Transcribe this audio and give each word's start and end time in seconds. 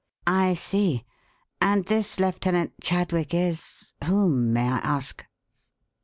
"I 0.25 0.55
see. 0.55 1.05
And 1.61 1.85
this 1.85 2.19
Lieutenant 2.19 2.73
Chadwick 2.81 3.35
is 3.35 3.93
whom 4.03 4.51
may 4.51 4.67
I 4.67 4.79
ask?" 4.79 5.23